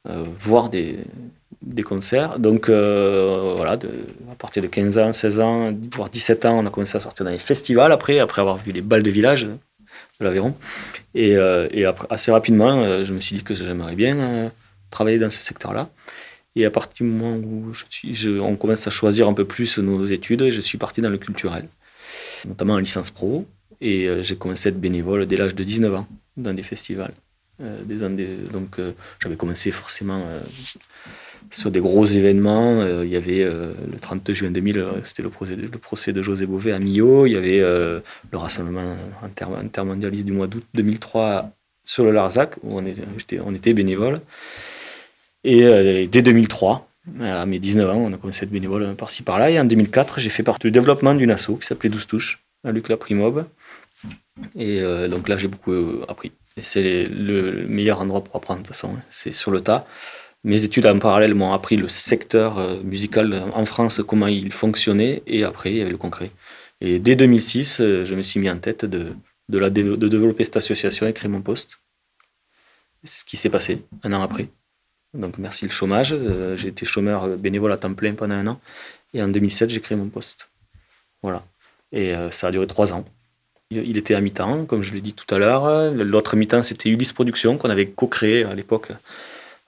[0.07, 0.99] euh, voir des,
[1.61, 2.39] des, concerts.
[2.39, 6.95] Donc voilà, à partir de 15 ans, 16 ans, voire 17 ans, on a commencé
[6.95, 9.57] à sortir dans les festivals après, après avoir vu les balles de village de
[10.21, 10.55] l'Aveyron.
[11.15, 14.53] Et, et après, assez rapidement, je me suis dit que j'aimerais bien
[14.89, 15.89] travailler dans ce secteur-là.
[16.55, 19.79] Et à partir du moment où je suis, on commence à choisir un peu plus
[19.79, 21.67] nos études, je suis parti dans le culturel,
[22.47, 23.45] notamment en licence pro.
[23.81, 27.13] Et euh, j'ai commencé à être bénévole dès l'âge de 19 ans dans des festivals.
[27.61, 27.95] Euh, des,
[28.51, 30.23] donc euh, j'avais commencé forcément
[31.51, 32.85] sur des gros événements.
[33.03, 37.25] il y avait le 30 juin 2000, c'était le procès, de José Bové à Millau.
[37.25, 38.03] Il y avait le
[38.37, 38.95] rassemblement
[39.63, 41.49] intermondialiste du mois d'août 2003
[41.83, 44.21] sur le Larzac, où on était, on était bénévole.
[45.43, 46.88] Et dès 2003,
[47.21, 49.49] à mes 19 ans, on a commencé à être bénévole par-ci par-là.
[49.49, 52.71] Et en 2004, j'ai fait partie du développement d'une asso qui s'appelait 12 touches, à
[52.71, 53.45] Luc Primob.
[54.55, 56.31] Et euh, donc là, j'ai beaucoup euh, appris.
[56.57, 58.95] Et c'est le meilleur endroit pour apprendre, de toute façon.
[58.95, 59.01] Hein.
[59.09, 59.85] C'est sur le tas.
[60.43, 65.43] Mes études en parallèle m'ont appris le secteur musical en France, comment il fonctionnait, et
[65.43, 66.31] après, il y avait le concret.
[66.79, 69.07] Et dès 2006, je me suis mis en tête de,
[69.49, 71.79] de développer cette association et créer mon poste.
[73.03, 74.49] Ce qui s'est passé un an après.
[75.13, 76.13] Donc merci le chômage.
[76.13, 78.59] Euh, j'ai été chômeur bénévole à temps plein pendant un an.
[79.13, 80.49] Et en 2007, j'ai créé mon poste.
[81.23, 81.43] Voilà.
[81.91, 83.05] Et euh, ça a duré trois ans.
[83.71, 85.93] Il était à mi-temps, comme je l'ai dit tout à l'heure.
[85.93, 88.91] L'autre mi-temps, c'était Ulysse Productions, qu'on avait co-créé à l'époque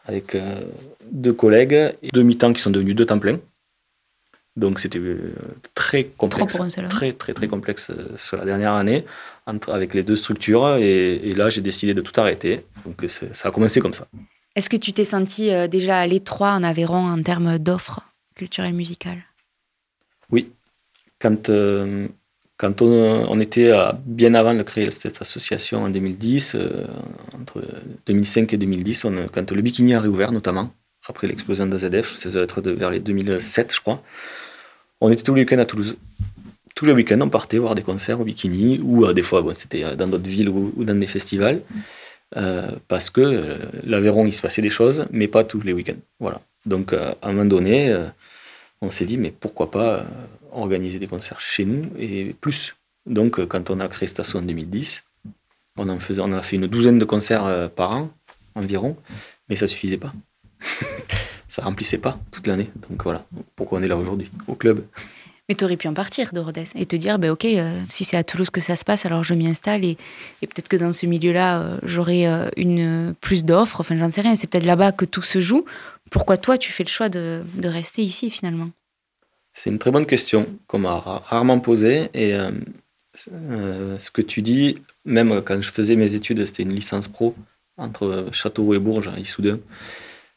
[0.06, 0.62] avec euh,
[1.12, 1.94] deux collègues.
[2.02, 3.40] Et deux mi-temps qui sont devenus deux temps plein.
[4.56, 5.00] Donc c'était
[5.76, 6.58] très complexe.
[6.90, 9.06] Très, très, très complexe sur la dernière année,
[9.46, 10.78] entre, avec les deux structures.
[10.78, 12.66] Et, et là, j'ai décidé de tout arrêter.
[12.86, 14.08] Donc ça a commencé comme ça.
[14.56, 18.02] Est-ce que tu t'es senti euh, déjà à l'étroit en Aveyron en termes d'offres
[18.36, 19.24] culturelles musicales?
[20.30, 20.50] Oui.
[21.20, 22.08] Quand, euh,
[22.58, 23.72] quand on, était
[24.06, 26.86] bien avant de créer cette association en 2010, euh,
[27.40, 27.64] entre
[28.08, 30.74] 2005 et 2010, quand le Bikini a réouvert notamment,
[31.08, 34.04] après l'explosion de ZF, ça doit être vers les 2007 je crois,
[35.00, 35.98] on était tous les week-ends à Toulouse.
[36.76, 40.08] Tous les week-ends, on partait voir des concerts au Bikini, ou des fois, c'était dans
[40.08, 41.62] d'autres villes ou, dans des festivals.
[42.38, 46.00] Euh, parce que euh, l'Aveyron, il se passait des choses, mais pas tous les week-ends.
[46.20, 46.42] Voilà.
[46.66, 47.96] Donc, euh, à un moment donné,
[48.82, 50.06] on s'est dit, mais pourquoi pas
[50.52, 52.76] organiser des concerts chez nous et plus.
[53.06, 55.04] Donc, quand on a créé Station en 2010,
[55.78, 58.10] on en a fait une douzaine de concerts par an
[58.56, 58.98] environ,
[59.50, 60.14] mais ça suffisait pas.
[61.48, 62.70] ça remplissait pas toute l'année.
[62.90, 64.84] Donc voilà, pourquoi on est là aujourd'hui, au club.
[65.52, 68.06] Mais tu aurais pu en partir de Rodez et te dire, ben, ok, euh, si
[68.06, 69.98] c'est à Toulouse que ça se passe, alors je m'y installe et,
[70.40, 73.82] peut-être que dans ce milieu-là, euh, j'aurai euh, une plus d'offres.
[73.82, 74.38] Enfin, j'en sais rien.
[74.38, 75.66] C'est peut-être là-bas que tout se joue.
[76.10, 78.70] Pourquoi toi, tu fais le choix de, rester ici finalement?
[79.52, 82.10] C'est une très bonne question qu'on m'a rarement posée.
[82.14, 82.34] Et
[83.14, 87.36] ce que tu dis, même quand je faisais mes études, c'était une licence pro
[87.76, 89.60] entre Châteauroux et Bourges, à Issoudun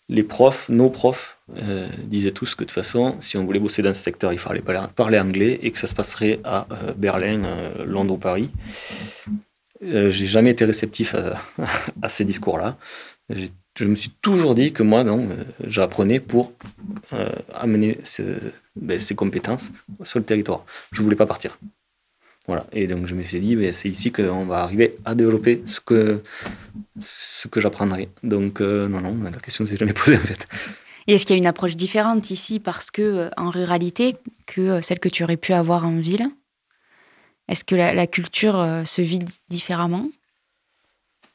[0.09, 3.83] les profs, nos profs, euh, disaient tous que de toute façon, si on voulait bosser
[3.83, 7.45] dans ce secteur, il fallait parler anglais et que ça se passerait à euh, Berlin,
[7.45, 8.51] euh, Londres ou Paris.
[9.83, 12.79] J'ai jamais été réceptif à, ces discours-là.
[13.29, 15.29] Je me suis toujours dit que moi, non,
[15.63, 16.53] j'apprenais pour
[17.53, 17.99] amener
[18.77, 20.65] ben, ces, compétences sur le territoire.
[20.93, 21.59] Je voulais pas partir.
[22.47, 22.67] Voilà.
[22.73, 25.81] Et donc je me suis dit, ben, c'est ici qu'on va arriver à développer ce
[25.81, 26.23] que,
[27.61, 28.09] j'apprendrai.
[28.23, 30.47] Donc non, non, la question s'est jamais posée en fait.
[31.07, 35.01] Et est-ce qu'il y a une approche différente ici parce que en ruralité que celle
[35.01, 36.31] que tu aurais pu avoir en ville?
[37.49, 40.09] Est-ce que la, culture euh, se vit différemment?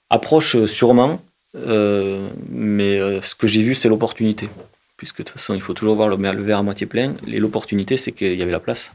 [0.09, 1.21] Approche euh, sûrement,
[1.55, 4.49] euh, mais ce que j'ai vu, c'est l'opportunité.
[4.97, 7.15] Puisque de toute façon, il faut toujours voir le, verre à moitié plein.
[7.27, 8.91] Et l'opportunité, c'est qu'il y avait la place.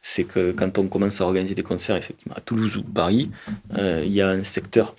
[0.00, 3.30] C'est que quand on commence à organiser des concerts, effectivement, à Toulouse ou Paris,
[3.76, 4.96] il y a un secteur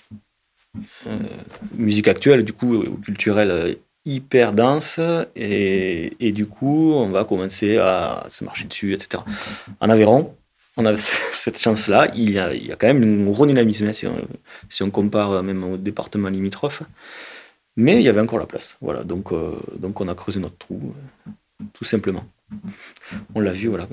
[1.76, 3.78] musique actuelle, du coup, culturel
[4.16, 5.00] hyper dense
[5.36, 9.24] et, et, du coup on va commencer à se marcher dessus, etc.
[9.80, 10.34] En Aveyron,
[10.78, 10.98] on a
[11.34, 12.12] cette chance-là.
[12.16, 13.94] Il y, a, il y a quand même un gros dynamisme hein,
[14.70, 16.84] si on, compare même au département limitrophe.
[17.76, 18.78] Mais il y avait encore la place.
[18.82, 21.32] Voilà, donc, euh, donc on a creusé notre trou, euh,
[21.74, 22.26] tout simplement.
[23.36, 23.88] On l'a vu, voilà,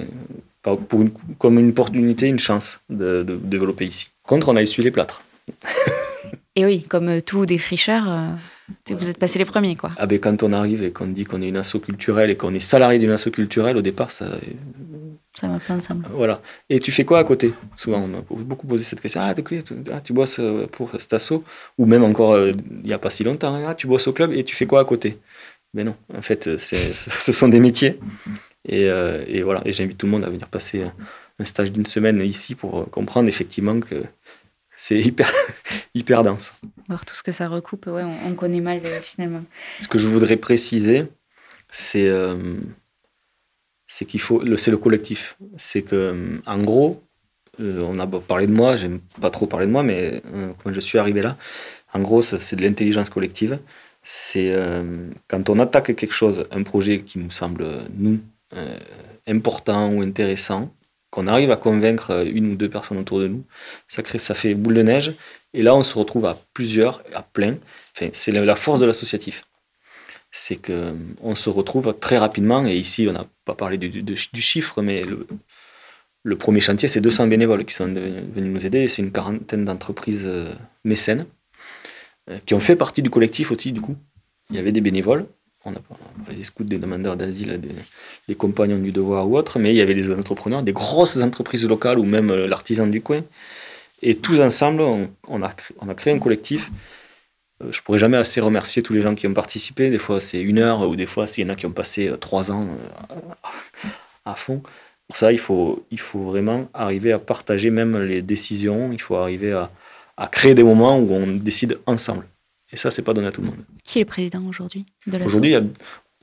[0.62, 1.04] pour
[1.38, 4.08] comme une opportunité, une chance de, développer ici.
[4.24, 5.22] Contre, on a essuyé les plâtres.
[6.56, 8.08] et oui, comme euh, tout défricheur,
[8.90, 9.92] vous êtes passé les premiers, quoi.
[9.96, 12.54] Ah ben, quand on arrive et qu'on dit qu'on est une asso culturelle et qu'on
[12.54, 14.26] est salarié d'une asso culturelle, au départ, ça,
[15.34, 16.06] ça va pas ensemble.
[16.12, 16.40] Voilà.
[16.70, 17.52] Et tu fais quoi à côté?
[17.76, 19.20] Souvent, on m'a beaucoup posé cette question.
[19.20, 19.34] Ah,
[19.92, 21.44] ah tu bosses euh, pour cet asso?
[21.78, 22.52] Ou même encore, euh,
[22.82, 23.64] il n'y a pas si longtemps, hein.
[23.68, 25.18] ah, tu bosses au club et tu fais quoi à côté?
[25.74, 28.00] Mais non, en fait, ce sont des métiers.
[28.66, 29.60] Et, euh, et voilà.
[29.66, 30.84] Et j'invite tout le monde à venir passer
[31.38, 34.04] un stage d'une semaine ici pour comprendre effectivement que
[34.76, 35.30] c'est hyper,
[35.94, 36.54] hyper dense.
[36.88, 39.42] Voir tout ce que ça recoupe, ouais, on, connaît mal finalement.
[39.82, 41.06] Ce que je voudrais préciser,
[41.70, 42.08] c'est
[43.86, 45.36] c'est qu'il faut, c'est le collectif.
[45.56, 47.02] C'est que, euh, en gros,
[47.60, 50.72] euh, on a parlé de moi, j'aime pas trop parler de moi, mais euh, quand
[50.72, 51.36] je suis arrivé là,
[51.92, 53.58] en gros, c'est de l'intelligence collective.
[54.02, 54.54] C'est
[55.26, 58.20] quand on attaque quelque chose, un projet qui nous semble, nous,
[59.26, 60.70] important ou intéressant,
[61.16, 63.44] qu'on arrive à convaincre une ou deux personnes autour de nous,
[63.88, 65.14] ça, crée, ça fait boule de neige.
[65.54, 67.56] Et là, on se retrouve à plusieurs, à plein.
[67.96, 69.44] Enfin, c'est la force de l'associatif
[70.36, 75.02] c'est qu'on se retrouve très rapidement, et ici on n'a pas parlé du, chiffre, mais
[76.24, 80.24] le, premier chantier, c'est 200 bénévoles qui sont venus nous aider, c'est une quarantaine d'entreprises
[80.26, 80.52] euh,
[80.84, 81.26] mécènes
[82.28, 83.96] euh, qui ont fait partie du collectif aussi, du coup.
[84.50, 85.26] Il y avait des bénévoles,
[85.66, 87.60] on parlé des scouts, des demandeurs d'asile,
[88.28, 91.66] des, compagnons du devoir ou autres, mais il y avait des entrepreneurs, des grosses entreprises
[91.66, 93.22] locales ou même euh, l'artisan du coin.
[94.02, 94.82] Et tous ensemble,
[95.26, 96.70] on, a, créé un collectif
[97.62, 99.88] euh, je pourrais jamais assez remercier tous les gens qui ont participé.
[99.88, 102.08] Des fois, c'est une heure, ou des fois, il y en a qui ont passé
[102.08, 102.68] euh, trois ans
[104.26, 104.62] à fond.
[105.08, 108.92] Pour ça, il faut, vraiment arriver à partager même les décisions.
[108.92, 109.52] Il faut arriver
[110.16, 112.26] à créer des moments où on décide ensemble.
[112.72, 113.58] Et ça, c'est pas donné à tout le monde.
[113.84, 115.62] Qui est le président aujourd'hui de Aujourd'hui, il y a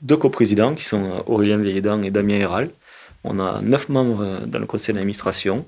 [0.01, 2.69] deux coprésidents qui sont Aurélien Vieillidan et Damien Héral.
[3.23, 5.65] On a neuf membres dans le conseil d'administration.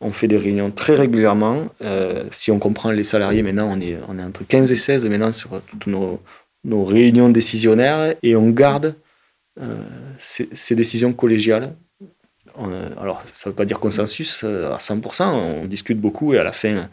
[0.00, 1.68] On fait des réunions très régulièrement.
[1.82, 5.08] Euh, si on comprend les salariés, maintenant, on est, on est entre 15 et 16
[5.08, 6.20] maintenant sur toutes nos,
[6.64, 8.94] nos réunions décisionnaires et on garde
[9.60, 9.84] euh,
[10.18, 11.74] ces, décisions collégiales.
[13.00, 16.44] alors, ça ne veut pas dire consensus euh, à 100%, on discute beaucoup et à
[16.44, 16.88] la fin,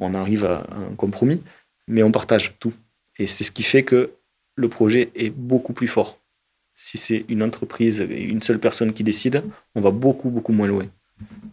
[0.00, 1.40] on arrive à un compromis,
[1.88, 2.72] mais on partage tout.
[3.18, 4.10] Et c'est ce qui fait que
[4.56, 6.18] le projet est beaucoup plus fort.
[6.74, 9.42] Si c'est une entreprise et une seule personne qui décide,
[9.74, 10.86] on va beaucoup, beaucoup moins loin.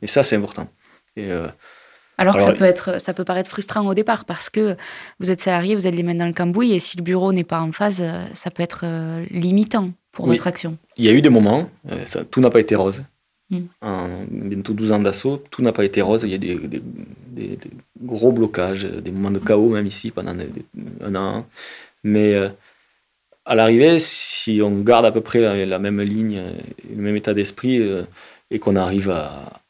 [0.02, 0.67] Et ça, c'est important.
[1.17, 1.48] Euh,
[2.17, 4.76] alors, ça peut être, ça peut paraître frustrant au départ parce que
[5.20, 7.44] vous êtes salarié, vous êtes les mains dans le cambouis et si le bureau n'est
[7.44, 10.78] pas en phase, euh, ça peut être euh, limitant pour votre action.
[10.98, 11.70] Il y a eu des moments,
[12.32, 13.06] tout n'a pas été rose.
[13.82, 16.24] En bientôt 12 ans d'assaut, tout n'a pas été rose.
[16.24, 16.58] Il y a des,
[17.28, 17.58] des,
[18.02, 20.34] gros blocages, des moments de chaos même ici pendant
[21.02, 21.46] un an.
[22.04, 22.36] Mais
[23.46, 26.42] à l'arrivée, si on garde à peu près la, même ligne,
[26.90, 27.82] le même état d'esprit
[28.50, 29.62] et qu'on arrive à,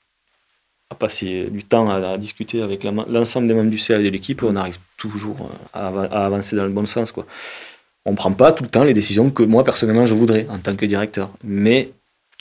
[0.92, 4.44] à passer du temps à, discuter avec l'ensemble des membres du CA et de l'équipe,
[4.44, 5.88] on arrive toujours à,
[6.26, 7.14] avancer dans le bon sens.
[7.14, 7.26] Quoi.
[8.06, 10.58] On ne prend pas tout le temps les décisions que moi, personnellement, je voudrais en
[10.58, 11.30] tant que directeur.
[11.46, 11.92] Mais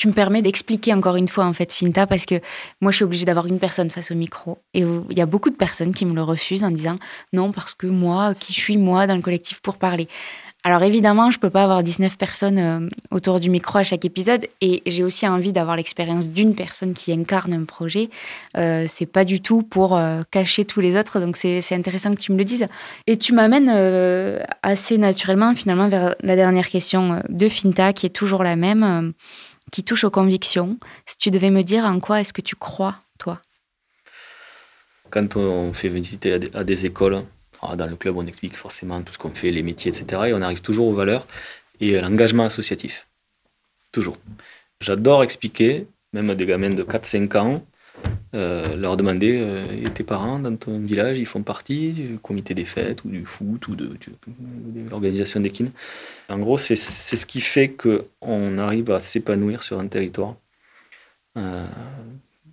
[0.00, 2.36] tu me permets d'expliquer encore une fois en fait Finta parce que
[2.80, 5.50] moi je suis obligée d'avoir une personne face au micro et il y a beaucoup
[5.50, 6.96] de personnes qui me le refusent en disant
[7.34, 10.08] non parce que moi qui suis moi dans le collectif pour parler.
[10.62, 14.46] Alors évidemment, je peux pas avoir 19 personnes euh, autour du micro à chaque épisode
[14.60, 18.10] et j'ai aussi envie d'avoir l'expérience d'une personne qui incarne un projet.
[18.56, 22.20] Euh, c'est pas du tout pour euh, cacher tous les autres, donc c'est intéressant que
[22.20, 22.66] tu me le dises.
[23.06, 28.10] Et tu m'amènes euh, assez naturellement finalement vers la dernière question de Finta qui est
[28.10, 29.14] toujours la même,
[29.70, 30.78] qui touche aux convictions.
[31.06, 33.40] Si tu devais me dire en quoi est-ce que tu crois, toi?
[35.10, 37.24] Quand on fait visiter à des, écoles,
[37.62, 40.22] ah, dans le club, on explique forcément tout ce qu'on fait, les métiers, etc.
[40.28, 41.26] Et on arrive toujours aux valeurs
[41.80, 43.08] et à l'engagement associatif.
[43.92, 44.16] Toujours.
[44.80, 47.66] J'adore expliquer, même à des gamins de 4-5 ans,
[48.32, 52.64] euh, leur demander euh, tes parents dans ton village, ils font partie du comité des
[52.64, 53.90] fêtes ou du foot ou de,
[54.88, 55.52] l'organisation des.
[56.28, 60.36] En gros, c'est ce qui fait qu'on arrive à s'épanouir sur un territoire.
[61.36, 61.66] Euh,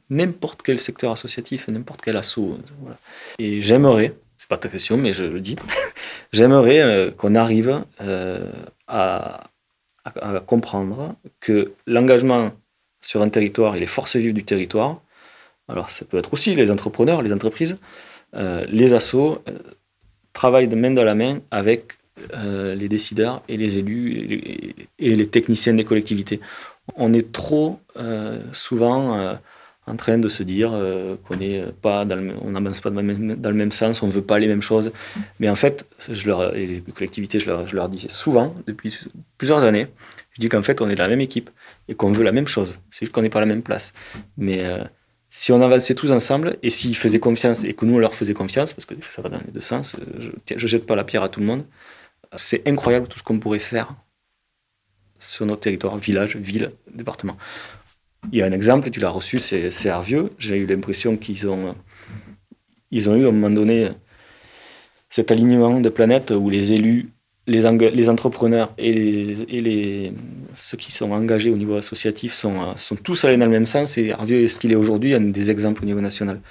[0.09, 2.57] n'importe quel secteur associatif, n'importe quel assaut.
[3.37, 5.57] Et j'aimerais, c'est pas ta question, mais je le dis,
[6.33, 7.83] j'aimerais qu'on arrive
[8.87, 9.43] à,
[10.05, 12.51] à comprendre que l'engagement
[12.99, 15.01] sur un territoire et les forces vives du territoire,
[15.67, 17.77] alors ça peut être aussi les entrepreneurs, les entreprises,
[18.35, 19.53] euh, les assos euh,
[20.33, 21.93] travaillent de main dans la main avec
[22.33, 26.39] euh, les décideurs et les élus et les, techniciens des collectivités.
[26.95, 27.79] On est trop
[28.53, 29.37] souvent
[29.87, 30.71] en train de se dire
[31.25, 32.05] qu'on n'est pas
[32.41, 34.93] on n'avance pas dans le, même, sens, on ne veut pas les mêmes choses.
[35.39, 38.97] Mais en fait, je leur, les collectivités, je leur, je dis souvent, depuis
[39.37, 39.87] plusieurs années,
[40.31, 41.49] je dis qu'en fait, on est de la même équipe
[41.89, 42.79] et qu'on veut la même chose.
[42.89, 43.93] C'est juste qu'on n'est pas à la même place.
[44.37, 44.63] Mais
[45.29, 48.33] si on avançait tous ensemble et s'ils faisaient confiance et que nous on leur faisait
[48.33, 51.23] confiance, parce que ça va dans les deux sens, je ne jette pas la pierre
[51.23, 51.65] à tout le monde,
[52.35, 53.93] c'est incroyable tout ce qu'on pourrait faire
[55.19, 57.37] sur notre territoire, village, ville, département.
[58.31, 60.31] Il y a un exemple, tu l'as reçu, c'est Hervieux.
[60.37, 61.75] J'ai eu l'impression qu'ils ont,
[62.91, 63.89] ils ont eu à un moment donné
[65.09, 67.09] cet alignement de planètes où les élus
[67.47, 70.13] les, les, entrepreneurs et, les,
[70.53, 73.65] ceux qui sont engagés au niveau associatif sont, euh, sont tous allés dans le même
[73.65, 73.97] sens.
[73.97, 76.41] Et Ardieu est ce qu'il est aujourd'hui, un des exemples au niveau national.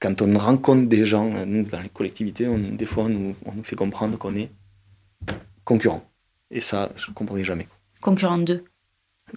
[0.00, 3.34] Quand on rencontre des gens, euh, nous, dans les collectivités, on, des fois, on nous,
[3.46, 4.50] on nous fait comprendre qu'on est
[5.64, 6.04] concurrent.
[6.50, 7.66] Et ça, je ne comprenais jamais.
[8.02, 8.64] Concurrent d'eux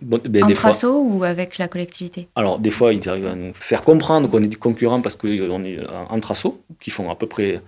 [0.01, 2.27] bon, ben, Entre assos ou avec la collectivité?
[2.35, 5.63] Alors, des fois, ils arrivent à nous faire comprendre qu'on est du concurrent parce qu'on
[5.63, 7.61] est entre assos, qui font à peu près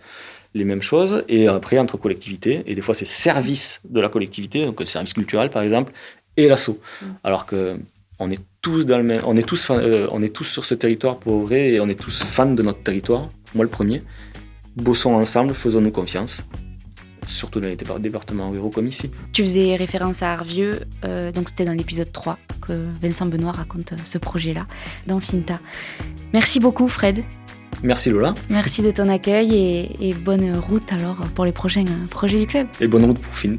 [0.53, 4.65] les mêmes choses, et après entre collectivités, et des fois c'est service de la collectivité,
[4.65, 5.93] donc le service culturel par exemple,
[6.37, 6.79] et l'assaut.
[7.01, 7.05] Mm.
[7.23, 7.79] Alors que
[8.19, 10.75] on est tous dans le même, on est tous, euh, on est tous sur ce
[10.75, 14.03] territoire pour vrai, et on est tous fans de notre territoire, moi le premier.
[14.75, 16.43] Bossons ensemble, faisons-nous confiance,
[17.25, 19.09] surtout dans les départements ruraux comme ici.
[19.33, 23.93] Tu faisais référence à Arvieux, euh, donc c'était dans l'épisode 3 que Vincent Benoît raconte
[24.03, 24.67] ce projet-là
[25.07, 25.59] dans Finta.
[26.33, 27.23] Merci beaucoup Fred
[27.83, 28.33] Merci Lola.
[28.49, 32.67] Merci de ton accueil et, bonne route alors pour les prochains projets du club.
[32.81, 33.57] Et bonne route pour Fint.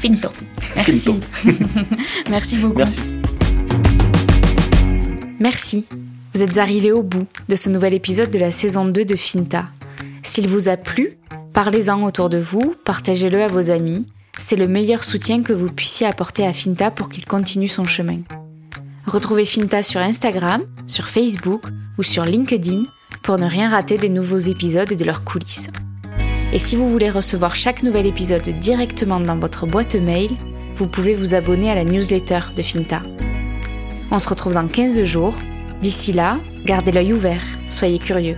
[0.00, 0.28] Finto.
[0.76, 1.14] Merci.
[2.30, 2.76] Merci beaucoup.
[2.76, 3.00] Merci.
[5.40, 5.86] Merci.
[6.34, 9.66] Vous êtes arrivés au bout de ce nouvel épisode de la saison 2 de Finta.
[10.22, 11.16] S'il vous a plu,
[11.52, 14.06] parlez-en autour de vous, partagez-le à vos amis.
[14.38, 18.18] C'est le meilleur soutien que vous puissiez apporter à Finta pour qu'il continue son chemin.
[19.06, 21.62] Retrouvez Finta sur Instagram, sur Facebook
[21.98, 22.84] ou sur LinkedIn
[23.24, 25.70] pour ne rien rater des nouveaux épisodes et de leurs coulisses.
[26.52, 30.30] Et si vous voulez recevoir chaque nouvel épisode directement dans votre boîte mail,
[30.76, 33.02] vous pouvez vous abonner à la newsletter de Finta.
[34.10, 35.34] On se retrouve dans 15 jours.
[35.80, 38.36] D'ici là, gardez l'œil ouvert, soyez curieux.